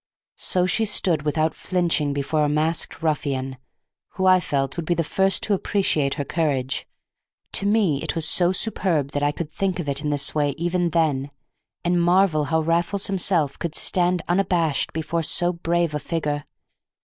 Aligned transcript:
So 0.39 0.65
she 0.65 0.85
stood 0.85 1.21
without 1.21 1.53
flinching 1.53 2.11
before 2.11 2.43
a 2.43 2.49
masked 2.49 3.03
ruffian, 3.03 3.57
who, 4.15 4.25
I 4.25 4.39
felt, 4.39 4.75
would 4.75 4.85
be 4.87 4.95
the 4.95 5.03
first 5.03 5.43
to 5.43 5.53
appreciate 5.53 6.15
her 6.15 6.25
courage; 6.25 6.87
to 7.51 7.67
me 7.67 8.01
it 8.01 8.15
was 8.15 8.27
so 8.27 8.51
superb 8.51 9.11
that 9.11 9.21
I 9.21 9.31
could 9.31 9.51
think 9.51 9.77
of 9.77 9.87
it 9.87 10.01
in 10.01 10.09
this 10.09 10.33
way 10.33 10.55
even 10.57 10.89
then, 10.89 11.29
and 11.85 12.01
marvel 12.01 12.45
how 12.45 12.61
Raffles 12.61 13.05
himself 13.05 13.59
could 13.59 13.75
stand 13.75 14.23
unabashed 14.27 14.91
before 14.91 15.21
so 15.21 15.53
brave 15.53 15.93
a 15.93 15.99
figure. 15.99 16.45